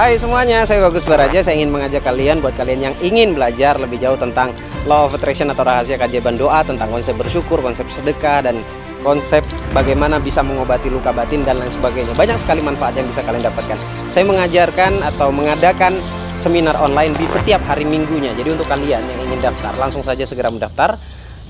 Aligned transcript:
Hai 0.00 0.16
semuanya, 0.16 0.64
saya 0.64 0.80
Bagus 0.88 1.04
Baraja. 1.04 1.44
Saya 1.44 1.60
ingin 1.60 1.76
mengajak 1.76 2.00
kalian 2.00 2.40
buat 2.40 2.56
kalian 2.56 2.88
yang 2.88 2.94
ingin 3.04 3.36
belajar 3.36 3.76
lebih 3.76 4.00
jauh 4.00 4.16
tentang 4.16 4.56
Law 4.88 5.04
of 5.04 5.12
Attraction 5.12 5.52
atau 5.52 5.60
rahasia 5.60 6.00
keajaiban 6.00 6.40
doa, 6.40 6.64
tentang 6.64 6.88
konsep 6.88 7.12
bersyukur, 7.20 7.60
konsep 7.60 7.84
sedekah, 7.92 8.48
dan 8.48 8.64
konsep 9.04 9.44
bagaimana 9.76 10.16
bisa 10.16 10.40
mengobati 10.40 10.88
luka 10.88 11.12
batin 11.12 11.44
dan 11.44 11.60
lain 11.60 11.68
sebagainya. 11.68 12.16
Banyak 12.16 12.40
sekali 12.40 12.64
manfaat 12.64 12.96
yang 12.96 13.12
bisa 13.12 13.20
kalian 13.20 13.44
dapatkan. 13.44 13.76
Saya 14.08 14.24
mengajarkan 14.24 15.04
atau 15.04 15.28
mengadakan 15.28 16.00
seminar 16.40 16.80
online 16.80 17.12
di 17.20 17.28
setiap 17.28 17.60
hari 17.68 17.84
minggunya. 17.84 18.32
Jadi 18.32 18.56
untuk 18.56 18.72
kalian 18.72 19.04
yang 19.04 19.20
ingin 19.28 19.52
daftar, 19.52 19.76
langsung 19.76 20.00
saja 20.00 20.24
segera 20.24 20.48
mendaftar 20.48 20.96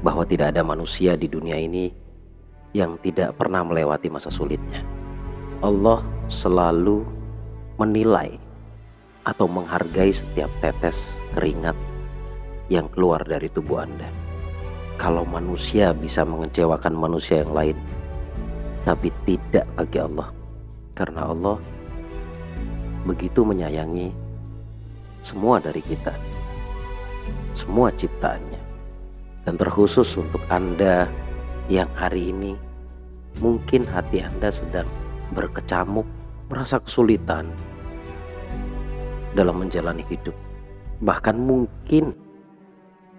bahwa 0.05 0.27
tidak 0.27 0.53
ada 0.53 0.61
manusia 0.61 1.17
di 1.17 1.25
dunia 1.25 1.57
ini 1.57 1.89
yang 2.75 2.97
tidak 3.01 3.37
pernah 3.37 3.65
melewati 3.65 4.09
masa 4.11 4.29
sulitnya. 4.29 4.85
Allah 5.63 6.03
selalu 6.27 7.05
menilai 7.79 8.37
atau 9.23 9.47
menghargai 9.47 10.11
setiap 10.11 10.51
tetes 10.59 11.15
keringat 11.31 11.77
yang 12.67 12.91
keluar 12.91 13.23
dari 13.23 13.47
tubuh 13.47 13.81
Anda. 13.81 14.09
Kalau 14.99 15.25
manusia 15.25 15.95
bisa 15.95 16.21
mengecewakan 16.21 16.93
manusia 16.93 17.41
yang 17.41 17.53
lain, 17.55 17.77
tapi 18.85 19.09
tidak 19.25 19.65
bagi 19.73 19.97
Allah 19.97 20.42
karena 20.93 21.25
Allah 21.29 21.57
begitu 23.03 23.41
menyayangi 23.43 24.13
semua 25.25 25.57
dari 25.59 25.81
kita, 25.81 26.13
semua 27.51 27.89
ciptaannya. 27.91 28.61
Dan 29.43 29.59
terkhusus 29.59 30.07
untuk 30.15 30.39
Anda 30.47 31.11
yang 31.67 31.91
hari 31.99 32.31
ini 32.31 32.55
mungkin 33.43 33.83
hati 33.83 34.23
Anda 34.23 34.47
sedang 34.47 34.87
berkecamuk, 35.35 36.07
merasa 36.47 36.79
kesulitan 36.79 37.51
dalam 39.35 39.59
menjalani 39.59 40.05
hidup. 40.07 40.35
Bahkan 41.03 41.35
mungkin 41.35 42.15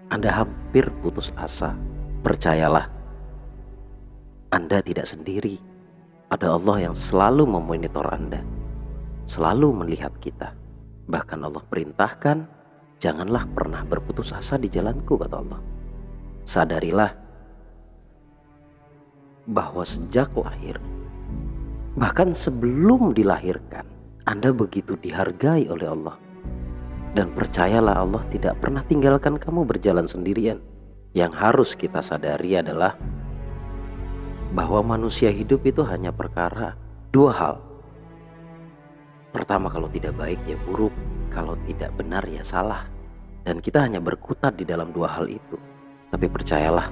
Anda 0.09 0.33
hampir 0.33 0.89
putus 1.03 1.29
asa. 1.37 1.77
Percayalah, 2.25 2.89
Anda 4.49 4.81
tidak 4.81 5.05
sendiri 5.05 5.61
ada 6.35 6.51
Allah 6.51 6.91
yang 6.91 6.95
selalu 6.95 7.47
memonitor 7.47 8.03
Anda, 8.11 8.43
selalu 9.23 9.87
melihat 9.87 10.11
kita. 10.19 10.51
Bahkan 11.07 11.39
Allah 11.47 11.63
perintahkan, 11.63 12.37
janganlah 12.99 13.47
pernah 13.55 13.87
berputus 13.87 14.35
asa 14.35 14.59
di 14.59 14.67
jalanku, 14.67 15.15
kata 15.15 15.35
Allah. 15.39 15.59
Sadarilah 16.43 17.11
bahwa 19.47 19.87
sejak 19.87 20.35
lahir, 20.35 20.75
bahkan 21.95 22.35
sebelum 22.35 23.15
dilahirkan, 23.15 23.87
Anda 24.27 24.51
begitu 24.51 24.99
dihargai 24.99 25.71
oleh 25.71 25.87
Allah. 25.87 26.19
Dan 27.15 27.31
percayalah 27.31 28.03
Allah 28.03 28.27
tidak 28.27 28.59
pernah 28.59 28.83
tinggalkan 28.83 29.39
kamu 29.39 29.63
berjalan 29.63 30.03
sendirian. 30.03 30.59
Yang 31.15 31.31
harus 31.39 31.69
kita 31.79 32.03
sadari 32.03 32.59
adalah 32.59 32.99
bahwa 34.53 34.83
manusia 34.83 35.33
hidup 35.33 35.65
itu 35.65 35.81
hanya 35.87 36.13
perkara 36.13 36.77
dua 37.09 37.31
hal. 37.33 37.55
Pertama 39.31 39.71
kalau 39.71 39.89
tidak 39.89 40.15
baik 40.15 40.39
ya 40.45 40.59
buruk, 40.67 40.93
kalau 41.31 41.57
tidak 41.65 41.91
benar 41.97 42.23
ya 42.27 42.43
salah. 42.45 42.87
Dan 43.45 43.61
kita 43.61 43.81
hanya 43.85 44.01
berkutat 44.01 44.57
di 44.57 44.65
dalam 44.65 44.89
dua 44.89 45.11
hal 45.11 45.29
itu. 45.29 45.57
Tapi 46.09 46.25
percayalah, 46.25 46.89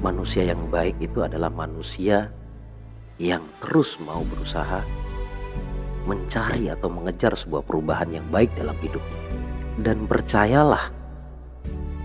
manusia 0.00 0.48
yang 0.48 0.64
baik 0.72 0.96
itu 1.00 1.20
adalah 1.20 1.52
manusia 1.52 2.32
yang 3.20 3.44
terus 3.60 4.00
mau 4.00 4.24
berusaha 4.26 4.80
mencari 6.04 6.68
atau 6.72 6.88
mengejar 6.88 7.32
sebuah 7.36 7.64
perubahan 7.64 8.10
yang 8.12 8.26
baik 8.32 8.52
dalam 8.56 8.76
hidupnya. 8.80 9.20
Dan 9.80 10.06
percayalah 10.06 10.88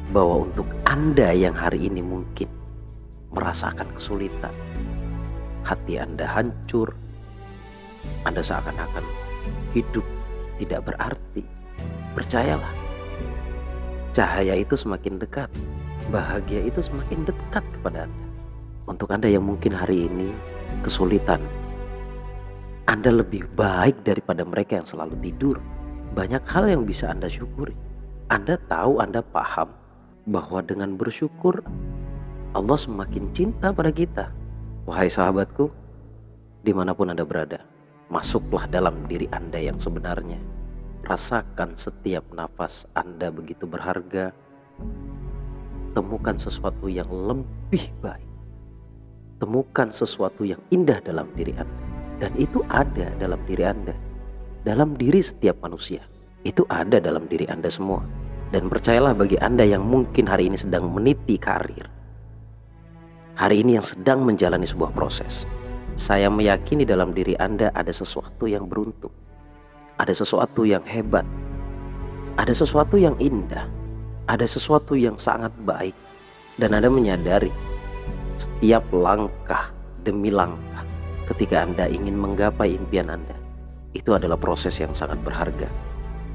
bahwa 0.09 0.50
untuk 0.50 0.66
Anda 0.89 1.31
yang 1.34 1.53
hari 1.53 1.88
ini 1.88 2.01
mungkin 2.01 2.59
merasakan 3.29 3.88
kesulitan, 3.94 4.53
hati 5.62 6.01
Anda 6.01 6.25
hancur, 6.25 6.94
Anda 8.25 8.41
seakan-akan 8.41 9.06
hidup 9.73 10.06
tidak 10.59 10.91
berarti. 10.91 11.44
Percayalah, 12.18 12.73
cahaya 14.12 14.57
itu 14.57 14.73
semakin 14.73 15.22
dekat, 15.22 15.47
bahagia 16.09 16.66
itu 16.66 16.81
semakin 16.81 17.23
dekat 17.23 17.63
kepada 17.79 18.09
Anda. 18.09 18.25
Untuk 18.89 19.13
Anda 19.13 19.29
yang 19.29 19.45
mungkin 19.45 19.78
hari 19.78 20.09
ini 20.09 20.34
kesulitan, 20.81 21.39
Anda 22.89 23.13
lebih 23.13 23.45
baik 23.53 24.01
daripada 24.01 24.41
mereka 24.41 24.81
yang 24.81 24.89
selalu 24.89 25.13
tidur. 25.22 25.62
Banyak 26.18 26.41
hal 26.50 26.66
yang 26.66 26.84
bisa 26.89 27.13
Anda 27.13 27.29
syukuri. 27.29 27.78
Anda 28.34 28.57
tahu, 28.66 28.97
Anda 28.97 29.22
paham 29.22 29.69
bahwa 30.25 30.66
dengan 30.66 30.97
bersyukur 30.97 31.62
Allah 32.50 32.82
semakin 32.82 33.30
cinta 33.30 33.70
pada 33.70 33.94
kita. 33.94 34.34
Wahai 34.90 35.06
sahabatku, 35.06 35.70
di 36.66 36.74
mana 36.74 36.98
pun 36.98 37.14
Anda 37.14 37.22
berada, 37.22 37.62
masuklah 38.10 38.66
dalam 38.66 39.06
diri 39.06 39.30
Anda 39.30 39.62
yang 39.62 39.78
sebenarnya. 39.78 40.42
Rasakan 41.06 41.78
setiap 41.78 42.26
nafas 42.34 42.90
Anda 42.98 43.30
begitu 43.30 43.70
berharga. 43.70 44.34
Temukan 45.94 46.42
sesuatu 46.42 46.90
yang 46.90 47.06
lebih 47.06 47.94
baik. 48.02 48.26
Temukan 49.38 49.94
sesuatu 49.94 50.42
yang 50.42 50.60
indah 50.74 50.98
dalam 51.06 51.30
diri 51.38 51.54
Anda. 51.54 51.78
Dan 52.18 52.34
itu 52.42 52.66
ada 52.66 53.14
dalam 53.22 53.46
diri 53.46 53.62
Anda. 53.62 53.94
Dalam 54.66 54.98
diri 54.98 55.22
setiap 55.22 55.62
manusia. 55.62 56.02
Itu 56.42 56.66
ada 56.66 56.98
dalam 56.98 57.30
diri 57.30 57.46
Anda 57.46 57.70
semua. 57.70 58.02
Dan 58.50 58.74
percayalah 58.74 59.14
bagi 59.14 59.38
Anda 59.38 59.70
yang 59.70 59.86
mungkin 59.86 60.26
hari 60.26 60.50
ini 60.50 60.58
sedang 60.58 60.90
meniti 60.90 61.38
karir 61.38 61.99
hari 63.39 63.63
ini 63.63 63.79
yang 63.79 63.88
sedang 63.88 64.27
menjalani 64.27 64.67
sebuah 64.67 64.91
proses. 64.91 65.47
Saya 65.95 66.27
meyakini 66.27 66.83
dalam 66.83 67.15
diri 67.15 67.39
Anda 67.39 67.71
ada 67.71 67.88
sesuatu 67.88 68.51
yang 68.51 68.68
beruntung, 68.68 69.15
ada 69.95 70.12
sesuatu 70.12 70.68
yang 70.68 70.83
hebat, 70.83 71.24
ada 72.36 72.51
sesuatu 72.51 73.00
yang 73.00 73.15
indah, 73.15 73.63
ada 74.27 74.44
sesuatu 74.44 74.91
yang 75.00 75.15
sangat 75.15 75.56
baik, 75.63 75.95
dan 76.59 76.75
Anda 76.75 76.91
menyadari 76.91 77.51
setiap 78.36 78.83
langkah 78.91 79.71
demi 80.03 80.35
langkah 80.35 80.83
ketika 81.31 81.63
Anda 81.63 81.88
ingin 81.88 82.19
menggapai 82.19 82.75
impian 82.75 83.07
Anda, 83.07 83.39
itu 83.95 84.12
adalah 84.19 84.35
proses 84.35 84.75
yang 84.83 84.92
sangat 84.92 85.15
berharga, 85.24 85.71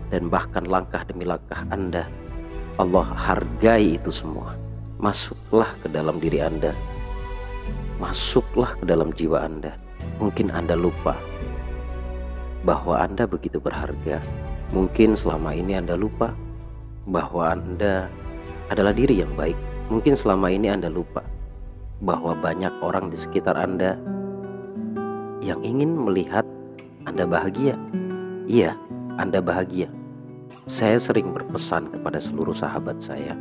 dan 0.08 0.32
bahkan 0.32 0.64
langkah 0.64 1.04
demi 1.04 1.28
langkah 1.28 1.68
Anda, 1.68 2.08
Allah 2.80 3.04
hargai 3.12 4.00
itu 4.00 4.08
semua. 4.08 4.56
Masuklah 4.96 5.68
ke 5.84 5.92
dalam 5.92 6.16
diri 6.16 6.40
Anda 6.40 6.72
masuklah 8.02 8.74
ke 8.78 8.84
dalam 8.86 9.14
jiwa 9.14 9.46
Anda. 9.46 9.78
Mungkin 10.18 10.50
Anda 10.50 10.74
lupa 10.74 11.14
bahwa 12.66 13.04
Anda 13.04 13.28
begitu 13.28 13.60
berharga. 13.60 14.18
Mungkin 14.72 15.14
selama 15.14 15.54
ini 15.54 15.78
Anda 15.78 15.94
lupa 15.94 16.32
bahwa 17.06 17.54
Anda 17.54 18.08
adalah 18.72 18.96
diri 18.96 19.20
yang 19.20 19.32
baik. 19.36 19.56
Mungkin 19.92 20.16
selama 20.16 20.48
ini 20.48 20.72
Anda 20.72 20.88
lupa 20.88 21.20
bahwa 22.00 22.34
banyak 22.34 22.72
orang 22.80 23.12
di 23.12 23.18
sekitar 23.20 23.54
Anda 23.54 24.00
yang 25.44 25.60
ingin 25.60 25.92
melihat 25.94 26.48
Anda 27.04 27.28
bahagia. 27.28 27.76
Iya, 28.48 28.76
Anda 29.20 29.44
bahagia. 29.44 29.92
Saya 30.64 30.96
sering 30.96 31.36
berpesan 31.36 31.92
kepada 31.92 32.16
seluruh 32.16 32.56
sahabat 32.56 32.96
saya, 32.96 33.36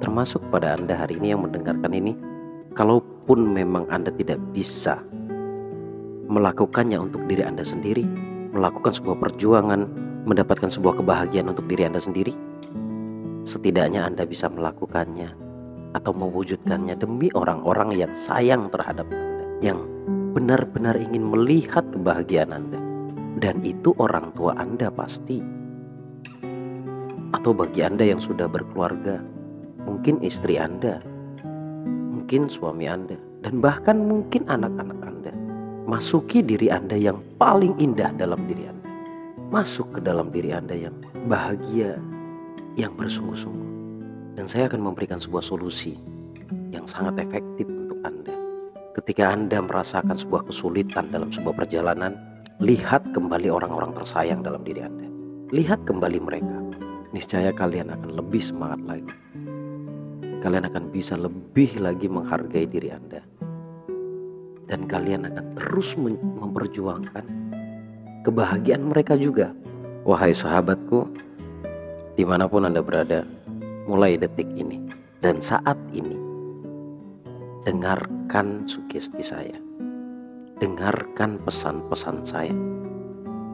termasuk 0.00 0.40
pada 0.48 0.72
Anda 0.72 0.96
hari 0.96 1.20
ini 1.20 1.36
yang 1.36 1.44
mendengarkan 1.44 1.92
ini, 1.92 2.16
kalaupun 2.72 3.52
memang 3.52 3.88
Anda 3.88 4.12
tidak 4.12 4.40
bisa 4.52 5.00
melakukannya 6.28 7.00
untuk 7.00 7.24
diri 7.24 7.44
Anda 7.44 7.64
sendiri, 7.64 8.04
melakukan 8.52 8.92
sebuah 8.92 9.16
perjuangan, 9.16 9.80
mendapatkan 10.28 10.68
sebuah 10.68 11.00
kebahagiaan 11.00 11.48
untuk 11.48 11.64
diri 11.64 11.88
Anda 11.88 12.00
sendiri, 12.00 12.36
setidaknya 13.48 14.04
Anda 14.04 14.28
bisa 14.28 14.52
melakukannya 14.52 15.32
atau 15.96 16.12
mewujudkannya 16.12 17.00
demi 17.00 17.32
orang-orang 17.32 17.96
yang 17.96 18.12
sayang 18.12 18.68
terhadap 18.68 19.08
Anda, 19.08 19.44
yang 19.64 19.80
benar-benar 20.36 21.00
ingin 21.00 21.24
melihat 21.24 21.88
kebahagiaan 21.88 22.52
Anda. 22.52 22.80
Dan 23.38 23.62
itu 23.64 23.94
orang 23.96 24.34
tua 24.34 24.52
Anda 24.58 24.92
pasti. 24.92 25.40
Atau 27.32 27.54
bagi 27.54 27.80
Anda 27.86 28.04
yang 28.04 28.20
sudah 28.20 28.50
berkeluarga, 28.50 29.22
mungkin 29.86 30.20
istri 30.20 30.58
Anda, 30.58 31.00
mungkin 32.28 32.52
suami 32.52 32.84
Anda, 32.84 33.16
dan 33.40 33.64
bahkan 33.64 34.04
mungkin 34.04 34.44
anak-anak 34.52 35.00
Anda. 35.00 35.32
Masuki 35.88 36.44
diri 36.44 36.68
Anda 36.68 36.92
yang 36.92 37.24
paling 37.40 37.80
indah 37.80 38.12
dalam 38.20 38.44
diri 38.44 38.68
Anda. 38.68 38.84
Masuk 39.48 39.96
ke 39.96 40.00
dalam 40.04 40.28
diri 40.28 40.52
Anda 40.52 40.76
yang 40.76 40.92
bahagia, 41.24 41.96
yang 42.76 42.92
bersungguh-sungguh. 43.00 43.72
Dan 44.36 44.44
saya 44.44 44.68
akan 44.68 44.92
memberikan 44.92 45.16
sebuah 45.16 45.40
solusi 45.40 45.96
yang 46.68 46.84
sangat 46.84 47.24
efektif 47.24 47.64
untuk 47.64 47.96
Anda. 48.04 48.36
Ketika 48.92 49.32
Anda 49.32 49.64
merasakan 49.64 50.20
sebuah 50.20 50.52
kesulitan 50.52 51.08
dalam 51.08 51.32
sebuah 51.32 51.64
perjalanan, 51.64 52.12
lihat 52.60 53.08
kembali 53.16 53.48
orang-orang 53.48 53.96
tersayang 53.96 54.44
dalam 54.44 54.60
diri 54.68 54.84
Anda. 54.84 55.08
Lihat 55.48 55.88
kembali 55.88 56.20
mereka. 56.20 56.60
Niscaya 57.16 57.56
kalian 57.56 57.88
akan 57.88 58.20
lebih 58.20 58.44
semangat 58.44 58.84
lagi. 58.84 59.16
Kalian 60.38 60.70
akan 60.70 60.84
bisa 60.94 61.18
lebih 61.18 61.82
lagi 61.82 62.06
menghargai 62.06 62.66
diri 62.70 62.94
Anda. 62.94 63.22
Dan 64.68 64.84
kalian 64.86 65.26
akan 65.26 65.46
terus 65.58 65.98
memperjuangkan 65.98 67.24
kebahagiaan 68.22 68.84
mereka 68.86 69.16
juga. 69.16 69.50
Wahai 70.04 70.32
sahabatku, 70.32 71.08
di 72.14 72.26
mana 72.26 72.46
pun 72.46 72.66
Anda 72.66 72.82
berada, 72.84 73.22
mulai 73.88 74.18
detik 74.18 74.46
ini 74.58 74.82
dan 75.22 75.38
saat 75.42 75.78
ini, 75.94 76.14
dengarkan 77.62 78.66
sugesti 78.66 79.22
saya, 79.22 79.58
dengarkan 80.58 81.38
pesan-pesan 81.42 82.16
saya, 82.26 82.54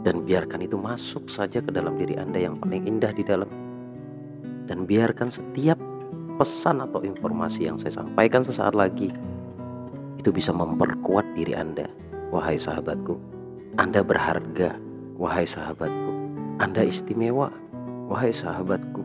dan 0.05 0.25
biarkan 0.25 0.65
itu 0.65 0.77
masuk 0.77 1.29
saja 1.33 1.61
ke 1.65 1.71
dalam 1.73 1.97
diri 1.97 2.17
Anda 2.21 2.45
yang 2.45 2.61
paling 2.61 2.89
indah 2.89 3.13
di 3.13 3.25
dalam, 3.25 3.49
dan 4.65 4.89
biarkan 4.89 5.33
setiap 5.33 5.81
pesan 6.37 6.83
atau 6.83 7.01
informasi 7.03 7.71
yang 7.71 7.79
saya 7.79 8.03
sampaikan 8.03 8.43
sesaat 8.43 8.75
lagi 8.75 9.11
itu 10.19 10.31
bisa 10.33 10.51
memperkuat 10.51 11.37
diri 11.37 11.53
Anda, 11.53 11.89
wahai 12.33 12.57
sahabatku. 12.57 13.17
Anda 13.77 14.01
berharga, 14.01 14.79
wahai 15.21 15.45
sahabatku. 15.45 16.11
Anda 16.63 16.87
istimewa, 16.87 17.53
wahai 18.09 18.33
sahabatku. 18.33 19.03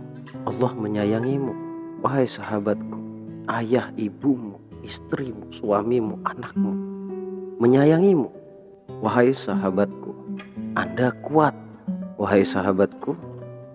Allah 0.48 0.72
menyayangimu, 0.78 1.54
wahai 2.00 2.24
sahabatku. 2.24 2.98
Ayah, 3.50 3.90
ibumu, 3.98 4.62
istrimu, 4.86 5.50
suamimu, 5.50 6.22
anakmu 6.24 6.90
menyayangimu, 7.60 8.32
wahai 9.04 9.36
sahabatku. 9.36 10.16
Anda 10.80 11.12
kuat, 11.20 11.54
wahai 12.16 12.48
sahabatku. 12.48 13.14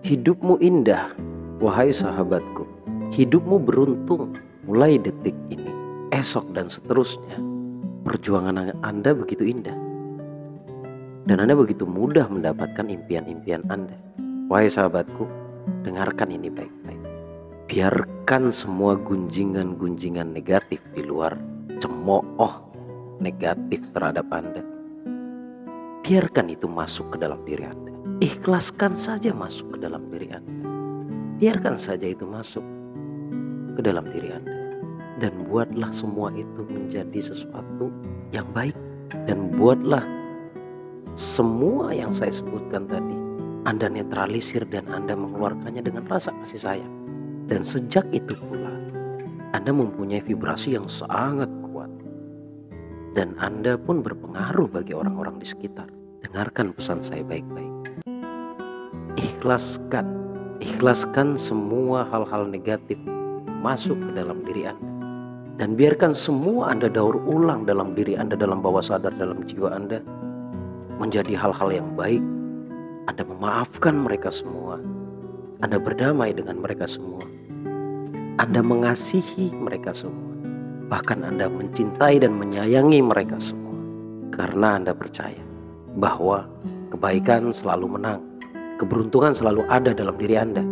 Hidupmu 0.01 0.57
indah, 0.57 1.13
wahai 1.61 1.93
sahabatku. 1.93 2.65
Hidupmu 3.13 3.61
beruntung 3.61 4.33
mulai 4.65 4.97
detik 4.97 5.37
ini, 5.53 5.69
esok 6.09 6.55
dan 6.57 6.71
seterusnya. 6.71 7.37
Perjuangan 8.05 8.81
Anda 8.81 9.13
begitu 9.13 9.45
indah. 9.45 9.77
Dan 11.25 11.41
Anda 11.41 11.57
begitu 11.57 11.89
mudah 11.89 12.29
mendapatkan 12.29 12.85
impian-impian 12.85 13.65
Anda. 13.69 13.97
Wahai 14.45 14.69
sahabatku, 14.69 15.25
dengarkan 15.81 16.33
ini 16.33 16.53
baik-baik. 16.53 17.01
Biarkan 17.65 18.53
semua 18.53 18.93
gunjingan-gunjingan 18.93 20.29
negatif 20.29 20.85
di 20.93 21.01
luar 21.01 21.33
cemooh 21.81 22.53
negatif 23.17 23.81
terhadap 23.89 24.29
Anda. 24.29 24.61
Biarkan 26.05 26.53
itu 26.53 26.69
masuk 26.69 27.17
ke 27.17 27.17
dalam 27.17 27.41
diri 27.41 27.65
Anda. 27.65 27.91
Ikhlaskan 28.21 28.93
saja 28.93 29.33
masuk 29.33 29.73
ke 29.75 29.77
dalam 29.81 30.05
diri 30.13 30.29
Anda. 30.29 30.53
Biarkan 31.41 31.81
saja 31.81 32.05
itu 32.05 32.29
masuk 32.29 32.61
ke 33.75 33.83
dalam 33.83 34.07
diri 34.09 34.31
Anda. 34.31 34.55
Dan 35.19 35.47
buatlah 35.47 35.91
semua 35.95 36.31
itu 36.35 36.63
menjadi 36.67 37.19
sesuatu 37.35 37.91
yang 38.31 38.47
baik. 38.51 38.75
Dan 39.29 39.53
buatlah 39.55 40.03
semua 41.15 41.93
yang 41.95 42.11
saya 42.11 42.33
sebutkan 42.33 42.89
tadi 42.89 43.25
anda 43.65 43.89
netralisir 43.89 44.61
dan 44.69 44.85
Anda 44.93 45.17
mengeluarkannya 45.17 45.81
dengan 45.81 46.05
rasa 46.05 46.29
kasih 46.37 46.61
sayang. 46.61 46.93
Dan 47.49 47.65
sejak 47.65 48.05
itu 48.13 48.37
pula, 48.37 48.69
Anda 49.57 49.73
mempunyai 49.73 50.21
vibrasi 50.21 50.77
yang 50.77 50.85
sangat 50.85 51.49
kuat. 51.65 51.89
Dan 53.17 53.33
Anda 53.41 53.73
pun 53.73 54.05
berpengaruh 54.05 54.69
bagi 54.69 54.93
orang-orang 54.93 55.41
di 55.41 55.49
sekitar. 55.49 55.89
Dengarkan 56.21 56.77
pesan 56.77 57.01
saya 57.01 57.25
baik-baik. 57.25 58.05
Ikhlaskan, 59.17 60.13
ikhlaskan 60.61 61.33
semua 61.33 62.05
hal-hal 62.05 62.45
negatif 62.45 63.01
masuk 63.65 63.97
ke 63.97 64.09
dalam 64.13 64.45
diri 64.45 64.69
Anda. 64.69 64.93
Dan 65.57 65.73
biarkan 65.73 66.13
semua 66.13 66.69
Anda 66.69 66.85
daur 66.85 67.17
ulang 67.25 67.65
dalam 67.65 67.97
diri 67.97 68.13
Anda, 68.13 68.37
dalam 68.37 68.61
bawah 68.61 68.85
sadar, 68.85 69.17
dalam 69.17 69.41
jiwa 69.49 69.73
Anda. 69.73 70.05
Menjadi 71.01 71.33
hal-hal 71.33 71.73
yang 71.73 71.89
baik 71.97 72.21
anda 73.05 73.21
memaafkan 73.21 74.01
mereka 74.01 74.33
semua. 74.33 74.81
Anda 75.61 75.77
berdamai 75.77 76.33
dengan 76.33 76.57
mereka 76.57 76.89
semua. 76.89 77.21
Anda 78.41 78.65
mengasihi 78.65 79.53
mereka 79.53 79.93
semua. 79.93 80.33
Bahkan 80.89 81.21
Anda 81.21 81.45
mencintai 81.45 82.25
dan 82.25 82.33
menyayangi 82.33 83.05
mereka 83.05 83.37
semua. 83.37 83.77
Karena 84.33 84.81
Anda 84.81 84.97
percaya 84.97 85.37
bahwa 86.01 86.49
kebaikan 86.89 87.53
selalu 87.53 87.93
menang. 87.93 88.25
Keberuntungan 88.81 89.37
selalu 89.37 89.69
ada 89.69 89.93
dalam 89.93 90.17
diri 90.17 90.35
Anda. 90.41 90.65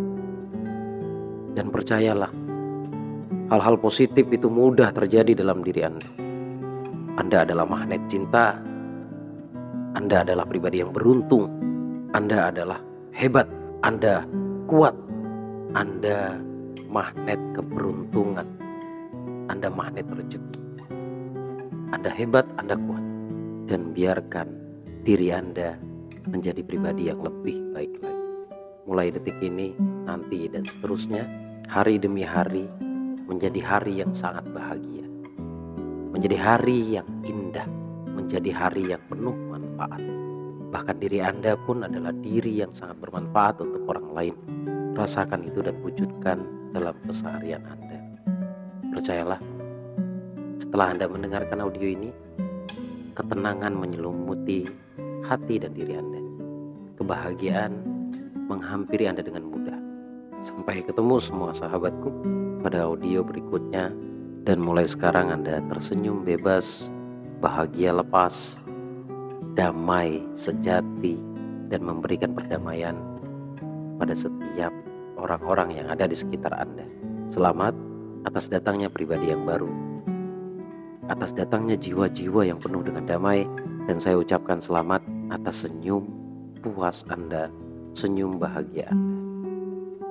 Dan 1.53 1.69
percayalah, 1.69 2.33
hal-hal 3.53 3.77
positif 3.77 4.25
itu 4.33 4.49
mudah 4.49 4.89
terjadi 4.89 5.37
dalam 5.37 5.61
diri 5.61 5.85
Anda. 5.85 6.09
Anda 7.21 7.45
adalah 7.45 7.69
magnet 7.69 8.01
cinta. 8.09 8.57
Anda 9.93 10.25
adalah 10.25 10.49
pribadi 10.49 10.81
yang 10.81 10.89
beruntung 10.89 11.63
anda 12.13 12.53
adalah 12.53 12.77
hebat, 13.09 13.49
Anda 13.81 14.21
kuat, 14.69 14.93
Anda 15.73 16.37
magnet 16.85 17.41
keberuntungan, 17.57 18.45
Anda 19.49 19.73
magnet 19.73 20.05
rezeki. 20.13 20.61
Anda 21.89 22.13
hebat, 22.13 22.45
Anda 22.61 22.77
kuat, 22.77 23.01
dan 23.65 23.97
biarkan 23.97 24.45
diri 25.01 25.33
Anda 25.33 25.73
menjadi 26.29 26.61
pribadi 26.61 27.09
yang 27.09 27.25
lebih 27.25 27.73
baik 27.73 27.93
lagi. 28.05 28.29
Mulai 28.85 29.09
detik 29.09 29.41
ini, 29.41 29.73
nanti, 30.05 30.45
dan 30.53 30.69
seterusnya, 30.69 31.25
hari 31.65 31.97
demi 31.97 32.21
hari 32.21 32.69
menjadi 33.27 33.59
hari 33.63 34.03
yang 34.03 34.11
sangat 34.11 34.43
bahagia, 34.51 35.07
menjadi 36.11 36.35
hari 36.35 36.99
yang 36.99 37.07
indah, 37.23 37.67
menjadi 38.11 38.51
hari 38.51 38.91
yang 38.91 39.01
penuh 39.07 39.35
manfaat. 39.47 40.01
Bahkan 40.73 40.97
diri 40.99 41.21
Anda 41.21 41.53
pun 41.55 41.85
adalah 41.85 42.11
diri 42.11 42.65
yang 42.65 42.73
sangat 42.73 42.97
bermanfaat 42.99 43.61
untuk 43.61 43.85
orang 43.87 44.07
lain. 44.11 44.35
Rasakan 44.93 45.45
itu 45.45 45.61
dan 45.61 45.77
wujudkan 45.81 46.41
dalam 46.73 46.97
keseharian 47.05 47.61
Anda. 47.65 47.97
Percayalah, 48.93 49.41
setelah 50.57 50.87
Anda 50.93 51.05
mendengarkan 51.09 51.61
audio 51.61 51.85
ini, 51.85 52.09
ketenangan 53.13 53.73
menyelumuti 53.73 54.65
hati 55.25 55.61
dan 55.61 55.71
diri 55.77 55.93
Anda. 55.97 56.21
Kebahagiaan 56.97 57.73
menghampiri 58.49 59.09
Anda 59.09 59.21
dengan 59.25 59.49
mudah. 59.49 59.79
Sampai 60.43 60.83
ketemu 60.83 61.17
semua 61.23 61.55
sahabatku 61.55 62.09
pada 62.63 62.87
audio 62.87 63.21
berikutnya 63.21 63.91
dan 64.47 64.57
mulai 64.63 64.87
sekarang 64.87 65.35
Anda 65.35 65.59
tersenyum 65.67 66.23
bebas, 66.23 66.87
bahagia 67.43 67.91
lepas, 67.91 68.55
damai 69.53 70.23
sejati 70.39 71.19
dan 71.67 71.83
memberikan 71.83 72.31
perdamaian 72.31 72.95
pada 73.99 74.15
setiap 74.15 74.71
orang-orang 75.19 75.83
yang 75.83 75.87
ada 75.91 76.07
di 76.07 76.15
sekitar 76.15 76.55
Anda. 76.55 76.87
Selamat 77.27 77.75
atas 78.23 78.47
datangnya 78.47 78.87
pribadi 78.87 79.29
yang 79.35 79.43
baru 79.43 79.93
atas 81.11 81.35
datangnya 81.35 81.75
jiwa-jiwa 81.75 82.47
yang 82.47 82.59
penuh 82.59 82.79
dengan 82.79 83.03
damai 83.03 83.43
dan 83.87 83.99
saya 83.99 84.15
ucapkan 84.15 84.59
selamat 84.63 85.03
atas 85.35 85.67
senyum 85.67 86.07
puas 86.63 87.03
Anda, 87.11 87.51
senyum 87.91 88.39
bahagia 88.39 88.87
Anda. 88.87 89.11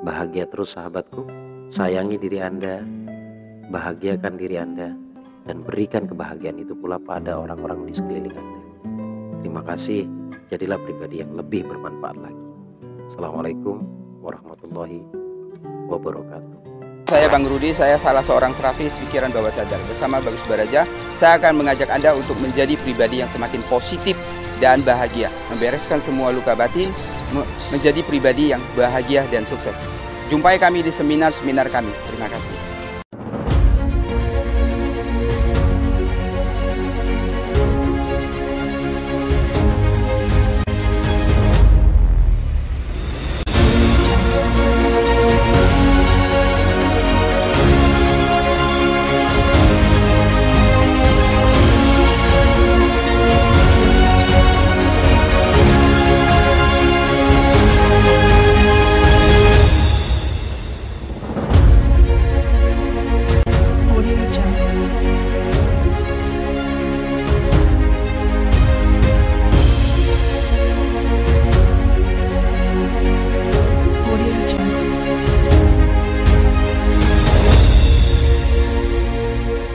Bahagia 0.03 0.45
terus 0.51 0.75
sahabatku, 0.75 1.25
sayangi 1.73 2.21
diri 2.21 2.37
Anda, 2.37 2.85
bahagiakan 3.73 4.37
diri 4.37 4.61
Anda, 4.61 4.93
dan 5.49 5.65
berikan 5.65 6.05
kebahagiaan 6.05 6.61
itu 6.61 6.77
pula 6.77 7.01
pada 7.01 7.41
orang-orang 7.41 7.89
di 7.89 7.97
sekeliling 7.97 8.37
Anda. 8.37 8.61
Terima 9.41 9.65
kasih, 9.65 10.05
jadilah 10.53 10.77
pribadi 10.85 11.25
yang 11.25 11.33
lebih 11.33 11.65
bermanfaat 11.65 12.21
lagi. 12.21 12.45
Assalamualaikum 13.09 13.81
warahmatullahi 14.21 15.01
wabarakatuh. 15.89 16.61
Saya 17.09 17.29
Bang 17.33 17.49
Rudi, 17.49 17.73
saya 17.73 17.97
salah 17.97 18.21
seorang 18.21 18.53
terapis 18.61 18.93
pikiran 19.09 19.33
bawah 19.33 19.53
sadar. 19.53 19.81
Bersama 19.89 20.21
Bagus 20.21 20.45
Baraja, 20.45 20.85
saya 21.17 21.41
akan 21.41 21.65
mengajak 21.65 21.89
Anda 21.89 22.13
untuk 22.13 22.37
menjadi 22.41 22.77
pribadi 22.85 23.25
yang 23.25 23.33
semakin 23.33 23.65
positif 23.73 24.17
dan 24.61 24.85
bahagia. 24.85 25.33
Membereskan 25.49 26.05
semua 26.05 26.37
luka 26.37 26.53
batin, 26.53 26.93
menjadi 27.73 28.05
pribadi 28.05 28.53
yang 28.53 28.61
bahagia 28.77 29.25
dan 29.33 29.49
sukses. 29.49 29.77
Jumpai 30.31 30.63
kami 30.63 30.87
di 30.87 30.93
seminar-seminar 30.95 31.67
kami. 31.73 31.91
Terima 32.07 32.31
kasih. 32.31 32.62